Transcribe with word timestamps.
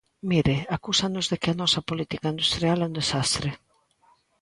Mire, 0.31 0.55
acúsanos 0.75 1.25
de 1.31 1.37
que 1.41 1.49
a 1.51 1.59
nosa 1.61 1.85
política 1.89 2.31
industrial 2.35 2.77
é 2.79 2.87
un 2.89 2.95
desastre. 3.01 3.49